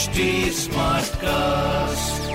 HD 0.00 0.24
Smartcast. 0.56 2.28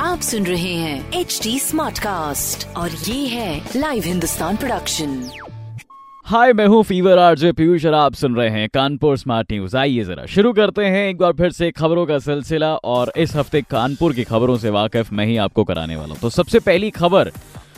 आप 0.00 0.20
सुन 0.20 0.46
रहे 0.46 0.72
हैं 0.74 1.12
एच 1.12 1.38
डी 1.42 1.58
स्मार्ट 1.58 1.98
कास्ट 1.98 2.66
और 2.76 2.90
ये 2.90 3.26
है 3.26 3.70
लाइव 3.76 4.02
हिंदुस्तान 4.06 4.56
प्रोडक्शन 4.56 5.30
हाय 6.26 6.52
मैं 6.52 6.66
हूँ 6.66 6.82
फीवर 6.84 7.18
आरजे 7.18 7.52
पीयूष 7.52 7.86
और 7.86 7.94
आप 7.94 8.14
सुन 8.14 8.36
रहे 8.36 8.48
हैं 8.50 8.68
कानपुर 8.74 9.16
स्मार्ट 9.18 9.52
न्यूज़ 9.52 9.76
आइए 9.76 10.04
जरा 10.04 10.26
शुरू 10.26 10.52
करते 10.52 10.84
हैं 10.84 11.08
एक 11.08 11.18
बार 11.18 11.32
फिर 11.32 11.52
से 11.52 11.70
खबरों 11.70 12.06
का 12.06 12.18
सिलसिला 12.18 12.74
और 12.94 13.12
इस 13.16 13.36
हफ़्ते 13.36 13.62
कानपुर 13.70 14.12
की 14.12 14.24
खबरों 14.24 14.56
से 14.56 14.70
वाकिफ 14.70 15.12
मैं 15.12 15.26
ही 15.26 15.36
आपको 15.36 15.64
कराने 15.64 15.96
वाला 15.96 16.14
हूँ। 16.14 16.20
तो 16.22 16.30
सबसे 16.30 16.58
पहली 16.60 16.90
खबर 16.90 17.32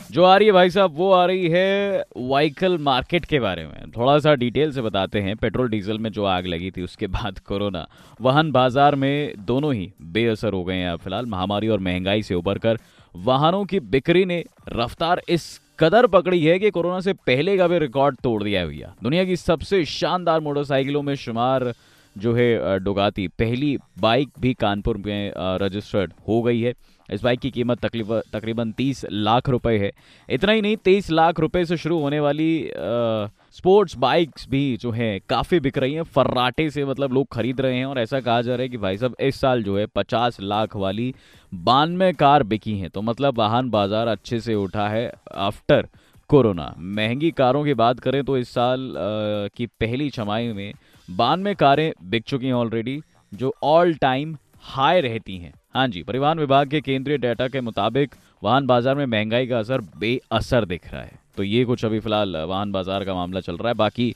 जो 0.09 0.23
आ 0.23 0.35
रही 0.37 0.47
है 0.47 0.51
भाई 0.53 0.69
साहब, 0.69 0.93
वो 0.95 1.11
आ 1.11 1.25
रही 1.25 1.47
है 1.49 2.03
व्हीकल 2.17 2.77
मार्केट 2.77 3.25
के 3.25 3.39
बारे 3.39 3.65
में। 3.65 3.91
थोड़ा 3.97 4.17
सा 4.19 4.33
डिटेल 4.35 4.71
से 4.71 4.81
बताते 4.81 5.21
हैं, 5.21 5.35
पेट्रोल 5.35 5.69
डीजल 5.69 5.99
में 5.99 6.11
जो 6.11 6.23
आग 6.25 6.45
लगी 6.47 6.71
थी 6.71 6.81
उसके 6.81 7.07
बाद 7.07 7.39
कोरोना। 7.39 7.85
वाहन 8.21 8.51
बाज़ार 8.51 8.95
में 8.95 9.33
दोनों 9.45 9.73
ही 9.73 9.91
बेअसर 10.01 10.53
हो 10.53 10.63
गए 10.63 10.75
हैं 10.75 10.95
फ़िलहाल, 10.95 11.25
महामारी 11.25 11.67
और 11.67 11.79
महँगाई 11.79 12.23
से 12.23 12.35
उबर 12.35 12.57
कर 12.57 12.79
वाहनों 13.15 13.63
की 13.65 13.79
बिक्री 13.79 14.25
ने 14.25 14.43
रफ्तार 14.69 15.21
इस 15.29 15.59
कदर 15.79 16.07
पकड़ी 16.07 16.43
है 16.45 16.57
कि 16.59 16.69
कोरोना 16.71 16.99
से 16.99 17.13
पहले 17.27 17.57
का 17.57 17.67
भी 17.67 17.77
रिकॉर्ड 17.79 18.17
तोड़ 18.23 18.43
दिया 18.43 18.61
है 18.61 18.67
भैया। 18.67 18.93
दुनिया 19.03 19.23
की 19.25 19.35
सबसे 19.35 19.83
शानदार 19.87 20.39
मोटरसाइकिलों 20.39 21.01
में 21.01 21.15
शुमार 21.17 21.73
जो 22.15 22.33
है 22.33 22.79
डुगाती। 22.79 23.27
पहली 23.29 23.77
बाइक 23.99 24.29
भी 24.39 24.53
कानपुर 24.53 24.97
में 24.97 25.31
रजिस्टर्ड 25.37 26.13
हो 26.27 26.41
गई 26.41 26.61
है। 26.61 26.73
इस 27.09 27.23
बाइक 27.23 27.39
की 27.39 27.49
कीमत 27.51 27.85
तकरीबन 27.85 28.71
तीस 28.71 29.05
लाख 29.11 29.49
रुपए 29.49 29.77
है। 29.77 29.91
इतना 30.29 30.51
ही 30.51 30.61
नहीं 30.61 30.77
तेईस 30.77 31.09
लाख 31.11 31.39
रुपए 31.39 31.63
से 31.65 31.77
शुरू 31.77 31.99
होने 31.99 32.19
वाली 32.19 32.49
आ, 32.63 33.27
स्पोर्ट्स 33.51 33.95
बाइक्स 33.97 34.47
भी 34.49 34.77
जो 34.77 34.91
है 34.91 35.19
काफ़ी 35.29 35.59
बिक 35.59 35.77
रही 35.77 35.93
हैं। 35.93 36.03
फर्राटे 36.05 36.69
से 36.69 36.85
मतलब 36.85 37.13
लोग 37.13 37.27
खरीद 37.31 37.61
रहे 37.61 37.77
हैं 37.77 37.85
और 37.85 37.99
ऐसा 37.99 38.19
कहा 38.19 38.41
जा 38.41 38.55
रहा 38.55 38.61
है 38.61 38.69
कि 38.69 38.77
भाई 38.77 38.97
साहब 38.97 39.15
इस 39.19 39.39
साल 39.41 39.63
जो 39.63 39.77
है 39.77 39.85
पचास 39.85 40.37
लाख 40.41 40.75
वाली 40.75 41.13
बानवे 41.51 42.11
कार 42.13 42.43
बिकी 42.43 42.77
हैं। 42.79 42.89
तो 42.89 43.01
मतलब 43.01 43.37
वाहन 43.37 43.69
बाज़ार 43.69 44.07
अच्छे 44.07 44.39
से 44.39 44.55
उठा 44.55 44.87
है 44.89 45.11
आफ्टर 45.47 45.87
कोरोना 46.29 46.73
महँगी 46.77 47.31
कारों 47.31 47.63
की 47.65 47.73
बात 47.73 47.99
करें 47.99 48.23
तो 48.23 48.37
इस 48.37 48.49
साल 48.49 48.87
आ, 48.89 49.47
की 49.49 49.65
पहली 49.65 50.09
छमाही 50.09 50.53
में 50.53 50.73
बानवे 51.09 51.53
कारें 51.55 51.91
बिक 52.03 52.23
चुकी 52.23 52.45
हैं 52.45 52.53
ऑलरेडी 52.53 52.99
जो 53.31 53.53
ऑल 53.63 53.93
टाइम 53.93 54.35
हाई 54.63 55.01
रहती 55.01 55.37
हैं। 55.37 55.53
हाँ 55.75 55.87
जी, 55.87 56.01
परिवहन 56.03 56.39
विभाग 56.39 56.69
के 56.69 56.81
केंद्रीय 56.81 57.17
डेटा 57.17 57.47
के 57.47 57.61
मुताबिक 57.61 58.15
वाहन 58.43 58.67
बाज़ार 58.67 58.95
में 58.95 59.05
महँगाई 59.05 59.47
का 59.47 59.59
असर 59.59 59.81
बेअसर 59.99 60.65
दिख 60.65 60.91
रहा 60.93 61.01
है। 61.01 61.17
तो 61.37 61.43
ये 61.43 61.63
कुछ 61.65 61.85
अभी 61.85 61.99
फ़िलहाल 61.99 62.35
वाहन 62.37 62.71
बाज़ार 62.71 63.05
का 63.05 63.13
मामला 63.13 63.39
चल 63.39 63.57
रहा 63.57 63.67
है। 63.67 63.73
बाकी 63.75 64.13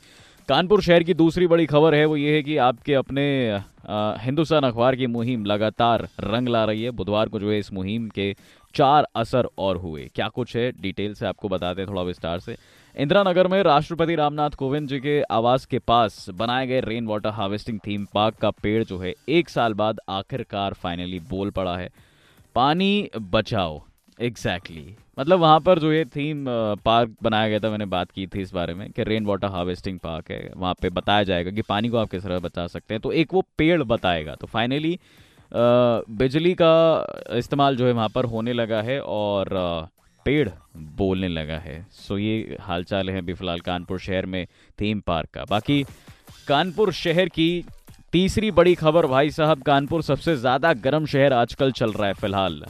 कानपुर 0.49 0.81
शहर 0.81 1.03
की 1.03 1.13
दूसरी 1.13 1.47
बड़ी 1.47 1.65
खबर 1.65 1.95
है, 1.95 2.05
वो 2.05 2.17
ये 2.17 2.35
है 2.35 2.41
कि 2.43 2.57
आपके 2.59 2.93
अपने 2.93 3.25
हिंदुस्तान 4.21 4.63
अखबार 4.63 4.95
की 4.95 5.07
मुहिम 5.07 5.45
लगातार 5.45 6.07
रंग 6.21 6.47
ला 6.47 6.63
रही 6.65 6.83
है। 6.83 6.91
बुधवार 6.91 7.29
को 7.29 7.39
जो 7.39 7.51
है 7.51 7.59
इस 7.59 7.73
मुहिम 7.73 8.07
के 8.09 8.35
चार 8.73 9.07
असर 9.15 9.47
और 9.57 9.77
हुए। 9.77 10.09
क्या 10.15 10.27
कुछ 10.27 10.55
है? 10.55 10.71
डिटेल 10.71 11.13
से 11.13 11.25
आपको 11.25 11.49
बताते 11.49 11.81
हैं 11.81 11.89
थोड़ा 11.89 12.01
विस्तार 12.01 12.39
से। 12.39 12.57
इंदिरा 12.97 13.23
नगर 13.23 13.47
में 13.47 13.63
राष्ट्रपति 13.63 14.15
रामनाथ 14.15 14.49
कोविंद 14.49 14.87
जी 14.87 14.99
के 14.99 15.21
आवास 15.21 15.65
के 15.65 15.79
पास 15.79 16.29
बनाए 16.29 16.67
गए 16.67 16.81
rain 16.81 17.07
water 17.07 17.29
harvesting 17.29 17.79
theme 17.87 18.07
park 18.13 18.35
का 18.35 18.49
पेड़ 18.49 18.83
जो 18.83 18.97
है, 18.97 19.13
एक 19.29 19.49
साल 19.49 19.73
बाद 19.73 19.99
आखिरकार 20.09 20.73
फाइनली 20.73 21.19
बोल 21.19 21.49
पड़ा 21.49 21.77
है। 21.77 21.89
पानी 22.55 23.09
बचाओ। 23.17 23.81
Exactly 24.21 24.81
exactly. 24.81 25.19
मतलब 25.19 25.39
वहाँ 25.39 25.59
पर 25.59 25.79
जो 25.79 25.93
ये 25.93 26.05
थीम 26.05 26.45
पार्क 26.75 27.15
बनाया 27.23 27.49
गया 27.49 27.59
था, 27.59 27.69
मैंने 27.69 27.85
बात 27.85 28.11
की 28.11 28.27
थी 28.27 28.41
इस 28.41 28.53
बारे 28.53 28.73
में 28.73 28.91
कि 28.91 29.03
रेन 29.03 29.25
वाटर 29.25 29.47
हार्वेस्टिंग 29.47 29.99
पार्क 29.99 30.31
है। 30.31 30.51
वहाँ 30.57 30.73
पे 30.81 30.89
बताया 30.89 31.23
जाएगा 31.23 31.51
कि 31.51 31.61
पानी 31.61 31.89
को 31.89 31.97
आप 31.97 32.09
किस 32.09 32.23
तरह 32.23 32.39
बचा 32.39 32.67
सकते 32.67 32.93
हैं। 32.93 33.01
तो 33.01 33.11
एक 33.11 33.33
वो 33.33 33.43
पेड़ 33.57 33.83
बताएगा। 33.83 34.35
तो 34.35 34.47
फाइनली 34.47 34.99
बिजली 35.53 36.53
का 36.53 36.73
इस्तेमाल 37.37 37.75
जो 37.75 37.85
है 37.87 37.91
वहाँ 37.93 38.09
पर 38.09 38.25
होने 38.25 38.53
लगा 38.53 38.81
है 38.81 38.99
और 39.01 39.49
पेड़ 40.25 40.49
बोलने 40.97 41.27
लगा 41.27 41.57
है। 41.59 41.75
सो 41.93 42.17
ये 42.17 42.57
हालचाल 42.61 43.09
है 43.09 43.17
अभी 43.17 43.33
फ़िलहाल 43.33 43.59
कानपुर 43.61 43.99
शहर 43.99 44.25
में 44.25 44.45
थीम 44.79 44.99
पार्क 45.07 45.29
का। 45.33 45.43
बाकी 45.49 45.83
कानपुर 46.47 46.91
शहर 46.93 47.29
की 47.29 47.65
तीसरी 48.13 48.49
बड़ी 48.51 48.73
खबर, 48.75 49.05
भाई 49.07 49.29
साहब, 49.31 49.61
कानपुर 49.61 50.01
सबसे 50.03 50.35
ज़्यादा 50.37 50.73
गर्म 50.75 51.05
शहर 51.05 51.33
आजकल 51.33 51.71
चल 51.73 51.91
रहा 51.91 52.07
है 52.07 52.13
फ़िलहाल। 52.13 52.63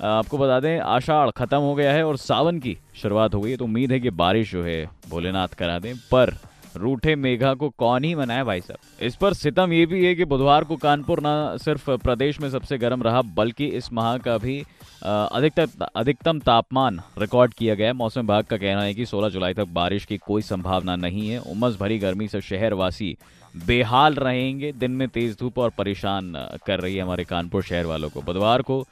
आपको 0.00 0.38
बता 0.38 0.58
दें, 0.60 0.78
आषाढ़ 0.80 1.30
खत्म 1.32 1.58
हो 1.58 1.74
गया 1.74 1.92
है 1.92 2.04
और 2.06 2.16
सावन 2.18 2.58
की 2.58 2.76
शुरुआत 2.96 3.34
हो 3.34 3.40
गई 3.40 3.50
है 3.50 3.56
तो 3.56 3.64
उम्मीद 3.64 3.92
है 3.92 4.00
कि 4.00 4.10
बारिश 4.12 4.52
जो 4.52 4.62
है 4.64 4.84
भोलेनाथ 5.08 5.54
करा 5.58 5.78
दें, 5.78 5.94
पर 6.12 6.34
रूठे 6.78 7.14
मेघा 7.16 7.52
को 7.54 7.68
कौन 7.78 8.04
ही 8.04 8.14
मनाए 8.14 8.42
भाई 8.44 8.60
साहब? 8.60 9.04
इस 9.06 9.16
पर 9.16 9.34
सितम 9.34 9.72
ये 9.72 9.86
भी 9.86 10.04
है 10.04 10.14
कि 10.14 10.24
बुधवार 10.24 10.64
को 10.64 10.76
कानपुर 10.76 11.20
न 11.24 11.56
सिर्फ़ 11.58 11.90
प्रदेश 11.92 12.40
में 12.40 12.48
सबसे 12.50 12.78
गर्म 12.78 13.02
रहा, 13.02 13.22
बल्कि 13.22 13.66
इस 13.66 13.92
माह 13.92 14.16
का 14.18 14.36
भी 14.38 14.58
अधिकतम 15.02 15.86
अधिकतम 15.96 16.38
तापमान 16.40 17.00
रिकॉर्ड 17.18 17.54
किया 17.54 17.74
गया। 17.74 17.92
मौसम 17.94 18.20
विभाग 18.20 18.44
का 18.44 18.56
कहना 18.56 18.82
है 18.82 18.94
कि 18.94 19.06
16 19.06 19.28
जुलाई 19.28 19.54
तक 19.54 19.68
बारिश 19.72 20.04
की 20.04 20.16
कोई 20.18 20.42
संभावना 20.42 20.96
नहीं 20.96 21.28
है। 21.28 21.38
उमस 21.40 21.76
भरी 21.80 21.98
गर्मी 21.98 22.28
से 22.28 22.40
शहरवासी 22.40 23.16
बेहाल 23.54 24.14
रहेंगे। 24.14 24.72
दिन 24.72 24.90
में 24.90 25.08
तेज 25.08 25.36
धूप 25.40 25.58
और 25.58 25.70
परेशान 25.78 26.32
कर 26.66 26.80
रही 26.80 26.96
है 26.96 27.02
हमारे 27.02 27.24
कानपुर 27.24 27.62
शहर 27.62 27.86
वालों 27.86 28.08
को। 28.10 28.22
बुधवार 28.22 28.62
को 28.62 28.84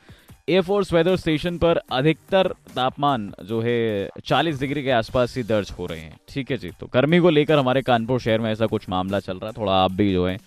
एयरफोर्स 0.48 0.92
वेदर 0.92 1.16
स्टेशन 1.16 1.56
पर 1.58 1.78
अधिकतर 1.92 2.46
तापमान 2.74 3.32
जो 3.44 3.60
है 3.60 4.10
40 4.26 4.60
डिग्री 4.60 4.82
के 4.82 4.90
आसपास 4.90 5.36
ही 5.36 5.42
दर्ज 5.42 5.70
हो 5.78 5.86
रहे 5.86 6.00
हैं। 6.00 6.18
ठीक 6.28 6.50
है 6.50 6.56
जी 6.56 6.70
तो 6.80 6.88
गर्मी 6.94 7.18
को 7.18 7.30
लेकर 7.30 7.58
हमारे 7.58 7.82
कानपुर 7.82 8.20
शहर 8.20 8.40
में 8.40 8.50
ऐसा 8.52 8.66
कुछ 8.66 8.88
मामला 8.88 9.20
चल 9.20 9.32
रहा 9.32 9.46
है। 9.46 9.52
थोड़ा 9.52 9.72
आप 9.74 9.92
भी 9.92 10.12
जो 10.12 10.26
है, 10.26 10.38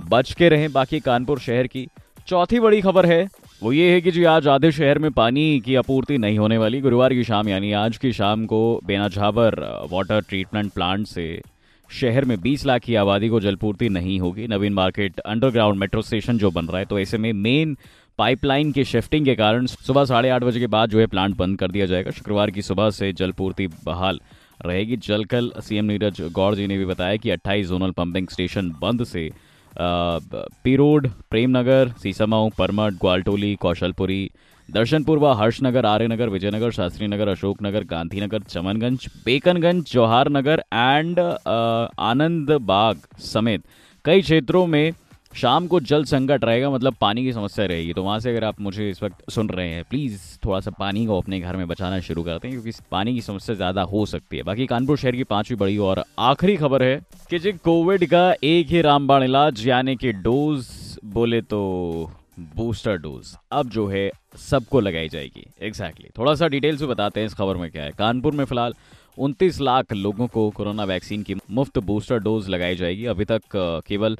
बच 0.00 0.32
के 0.32 0.48
रहें 0.48 0.72
बाकी 0.72 1.00
कानपुर 1.00 1.38
शहर 1.38 1.66
की। 1.66 1.86
चौथी 2.28 2.60
बड़ी 2.60 2.80
खबर 2.80 3.06
है, 3.06 3.28
वो 3.62 3.72
ये 3.72 3.92
है 3.92 4.00
कि 4.00 4.10
जी 4.10 4.24
आज 4.24 4.48
आधे 4.48 4.72
शहर 4.72 4.98
में 4.98 5.10
पानी 5.12 5.60
की 5.60 5.74
आपूर्ति 5.76 6.18
नहीं 6.18 6.38
होने 6.38 6.58
वाली। 6.58 6.80
गुरुवार 6.80 7.14
की 7.14 7.24
शाम, 7.24 7.48
यानी 7.48 7.72
आज 7.74 7.96
की 7.96 8.12
शाम 8.12 8.46
को 8.46 8.80
बेनाझावर 8.84 9.60
वाटर 9.90 10.20
ट्रीटमेंट 10.20 10.72
प्लांट 10.72 11.06
से 11.06 11.42
शहर 11.90 12.24
में 12.24 12.40
20 12.40 12.64
लाख 12.66 12.80
की 12.82 12.94
आबादी 12.94 13.28
को 13.28 13.40
जलपूर्ति 13.40 13.88
नहीं 13.88 14.18
होगी। 14.20 14.46
Naveen 14.48 14.72
market 14.74 15.18
underground 15.20 15.78
metro 15.78 16.02
station 16.02 16.38
जो 16.38 16.50
बन 16.50 16.66
रहा 16.66 16.78
है 16.78 16.84
तो 16.84 16.98
ऐसे 16.98 17.18
में 17.18 17.32
मेन 17.32 17.76
पाइपलाइन 18.18 18.70
की 18.72 18.84
शिफ्टिंग 18.84 19.24
के 19.24 19.34
कारण 19.34 19.66
सुबह 19.66 20.04
साढ़े 20.04 20.28
आठ 20.30 20.42
बजे 20.44 20.60
के 20.60 20.66
बाद 20.66 20.90
जो 20.90 20.98
है 21.00 21.06
प्लांट 21.06 21.36
बंद 21.36 21.58
कर 21.58 21.70
दिया 21.70 21.86
जाएगा। 21.86 22.10
शुक्रवार 22.10 22.50
की 22.50 22.62
सुबह 22.62 22.90
से 22.90 23.12
जलपूर्ति 23.12 23.66
बहाल 23.84 24.20
रहेगी। 24.66 24.96
जलकल 24.98 25.50
सीएम 25.58 25.84
नीरज 25.84 26.20
गौड़ 26.32 26.54
जी 26.54 26.66
ने 26.66 26.78
भी 26.78 26.84
बताया 26.84 27.16
कि 27.16 27.30
28 27.30 27.66
जोनल 27.68 27.90
पंपिंग 27.92 28.28
स्टेशन 28.28 28.70
बंद 28.82 29.04
से 29.04 29.30
पीरोड, 29.76 31.08
प्रेमनगर, 31.30 31.88
सीसामाऊ, 32.02 32.50
परमठ, 32.58 32.92
ग्वालटोली, 32.94 33.54
कौशलपुरी, 33.56 34.30
दर्शनपुर 34.68 35.18
व 35.18 35.32
हर्षनगर, 35.34 35.86
आर्यनगर, 35.86 36.28
विजयनगर 36.28 36.70
शास्त्री 36.70 37.06
नगर 37.06 37.28
अशोकनगर, 37.28 37.84
गांधीनगर, 37.84 38.42
चमनगंज, 38.48 39.08
बेकनगंज 39.24 39.92
जौहार 39.92 40.28
नगर 40.30 40.62
एंड 40.72 41.18
आनंद 41.18 42.50
बाग 42.62 43.00
समेत 43.22 43.64
कई 44.04 44.22
क्षेत्रों 44.22 44.66
में 44.66 44.92
शाम 45.34 45.66
को 45.66 45.80
जल 45.82 46.04
संकट 46.04 46.44
रहेगा 46.44 46.70
मतलब 46.70 46.94
पानी 47.00 47.22
की 47.24 47.32
समस्या 47.32 47.64
रहेगी। 47.66 47.92
तो 47.92 48.02
वहाँ 48.02 48.18
से 48.20 48.30
अगर 48.30 48.44
आप 48.44 48.60
मुझे 48.60 48.88
इस 48.90 49.02
वक्त 49.02 49.30
सुन 49.30 49.48
रहे 49.48 49.68
हैं 49.68 49.84
प्लीज़ 49.84 50.20
थोड़ा 50.44 50.60
सा 50.60 50.70
पानी 50.70 51.04
को 51.06 51.18
अपने 51.18 51.40
घर 51.40 51.56
में 51.56 51.66
बचाना 51.68 52.00
शुरू 52.00 52.22
करते 52.22 52.48
हैं 52.48 52.56
क्योंकि 52.56 52.80
पानी 52.90 53.14
की 53.14 53.20
समस्या 53.22 53.56
ज़्यादा 53.56 53.82
हो 53.84 54.04
सकती 54.06 54.36
है। 54.36 54.42
बाकी 54.42 54.66
कानपुर 54.66 54.98
शहर 54.98 55.16
की 55.16 55.24
पांचवी 55.26 55.56
बड़ी 55.56 55.76
और 55.80 56.04
आखिरी 56.20 56.56
खबर 56.56 56.82
है 56.82 57.00
कि 57.30 57.38
जी 57.38 57.52
कोविड 57.54 58.06
का 58.06 58.32
एक 58.44 58.66
ही 58.66 58.80
रामबाण 58.82 59.22
इलाज, 59.24 59.66
यानी 59.68 59.96
कि 59.96 60.12
डोज 60.14 60.66
बोले 61.06 61.40
तो 61.42 62.10
बूस्टर 62.56 62.96
डोज 62.98 63.34
अब 63.52 63.68
जो 63.70 63.86
है 63.86 64.10
सबको 64.40 64.80
लगाई 64.80 65.08
जाएगी। 65.08 65.46
Exactly 65.60 66.04
exactly. 66.04 66.18
थोड़ा 66.18 66.34
सा 66.34 66.48
डिटेल 66.48 66.76
से 66.76 66.86
बताते 66.86 67.20
हैं 67.20 67.26
इस 67.26 67.34
खबर 67.34 67.56
में 67.56 67.70
क्या 67.70 67.82
है। 67.82 67.90
कानपुर 67.98 68.32
में 68.32 68.44
फ़िलहाल 68.44 68.74
उनतीस 69.18 69.60
लाख 69.60 69.92
लोगों 69.92 70.26
को 70.26 70.48
कोरोना 70.50 70.84
वैक्सीन 70.84 71.22
की 71.22 71.34
मुफ़्त 71.50 71.78
बूस्टर 71.80 72.18
डोज 72.20 72.48
लगाई 72.48 72.76
जाएगी। 72.76 73.04
अभी 73.06 73.24
तक 73.24 73.42
केवल 73.86 74.16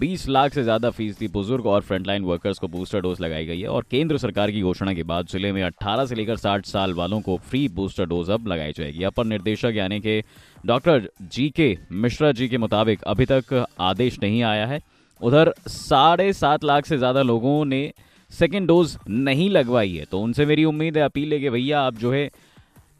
20 0.00 0.26
लाख 0.28 0.54
से 0.54 0.62
ज़्यादा 0.62 0.90
फ़ीसदी 0.90 1.28
बुज़ुर्ग 1.28 1.66
और 1.66 1.80
फ्रंटलाइन 1.82 2.24
वर्कर्स 2.24 2.58
को 2.58 2.68
बूस्टर 2.68 3.00
डोज 3.00 3.20
लगाई 3.20 3.46
गई 3.46 3.60
है 3.60 3.68
और 3.68 3.84
केंद्र 3.90 4.18
सरकार 4.18 4.50
की 4.50 4.62
घोषणा 4.62 4.94
के 4.94 5.02
बाद 5.04 5.26
ज़िले 5.28 5.52
में 5.52 5.62
18 5.64 6.06
से 6.06 6.14
लेकर 6.14 6.36
60 6.38 6.66
साल 6.66 6.94
वालों 6.94 7.20
को 7.20 7.36
फ्री 7.40 7.66
बूस्टर 7.70 8.06
डोज 8.06 8.30
अब 8.30 8.46
लगाई 8.48 8.72
जाएगी। 8.72 9.04
अपर 9.04 9.24
निर्देशक 9.26 9.72
यानी 9.74 10.00
कि 10.00 10.20
डॉक्टर 10.64 11.08
जी 11.22 11.48
के 11.50 11.76
मिश्रा 11.92 12.32
जी 12.32 12.48
के 12.48 12.58
मुताबिक 12.58 13.02
अभी 13.04 13.26
तक 13.26 13.64
आदेश 13.80 14.18
नहीं 14.22 14.42
आया 14.44 14.66
है। 14.66 14.80
उधर 15.20 15.52
साढ़े 15.68 16.32
सात 16.34 16.64
लाख 16.64 16.86
से 16.86 16.98
ज़्यादा 16.98 17.22
लोगों 17.24 17.64
ने 17.66 17.90
सेकेंड 18.32 18.66
डोज 18.68 18.96
नहीं 19.08 19.48
लगवाई 19.50 19.92
है 19.92 20.04
तो 20.04 20.20
उनसे 20.20 20.46
मेरी 20.46 20.64
उम्मीद 20.64 20.96
है, 20.96 21.02
अपील 21.02 21.32
है 21.32 21.38
कि 21.40 21.50
भैया 21.50 21.80
आप 21.80 21.94
जो 21.96 22.12
है 22.12 22.28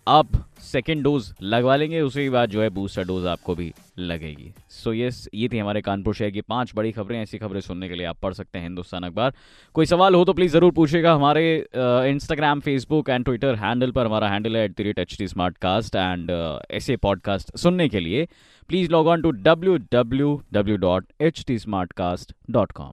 आप 0.08 0.28
सेकेंड 0.62 1.02
डोज 1.04 1.24
लगवा 1.42 1.74
लेंगे, 1.76 2.00
उसी 2.00 2.28
बाद 2.30 2.50
जो 2.50 2.60
है 2.62 2.68
बूस्टर 2.70 3.04
डोज 3.06 3.26
आपको 3.26 3.54
भी 3.54 3.72
लगेगी। 3.98 4.52
सो 4.70 4.90
so 4.90 4.96
यस 4.96 5.28
ये 5.34 5.48
थी 5.48 5.58
हमारे 5.58 5.80
कानपुर 5.80 6.14
शहर 6.14 6.30
की 6.30 6.40
पाँच 6.42 6.72
बड़ी 6.76 6.92
खबरें, 6.92 7.20
ऐसी 7.22 7.38
खबरें 7.38 7.60
सुनने 7.60 7.88
के 7.88 7.94
लिए 7.94 8.06
आप 8.06 8.18
पढ़ 8.22 8.34
सकते 8.34 8.58
हैं 8.58 8.66
हिंदुस्तान 8.66 9.02
अखबार। 9.02 9.32
कोई 9.74 9.86
सवाल 9.86 10.14
हो 10.14 10.24
तो 10.24 10.32
प्लीज़ 10.32 10.52
ज़रूर 10.52 10.72
पूछेगा 10.72 11.14
हमारे 11.14 11.56
Instagram 11.76 12.60
Facebook 12.60 13.10
and 13.10 13.24
Twitter 13.24 13.54
handle 13.56 13.90
पर। 13.90 14.06
हमारा 14.06 14.28
हैंडल 14.28 14.56
है 14.56 14.64
at 14.64 14.76
the 14.78 14.80
rate 14.80 14.98
H 14.98 15.16
T 15.18 15.28
smart 15.28 15.58
cast 15.58 15.96
and 15.96 16.30
ऐसे 16.70 16.96
पॉडकास्ट 16.98 17.56
सुनने 17.56 17.88
के 17.88 18.00
लिए। 18.00 18.26
Please 18.68 18.90
log 18.92 19.06
on 19.06 19.22
to 19.22 19.30
W 19.30 19.76
W 19.92 20.40
W 20.52 20.76
dot 20.78 21.12
H 21.20 21.44
T 21.46 21.58
smart 21.58 21.92
cast 21.92 22.32
dot 22.50 22.72
com 22.72 22.92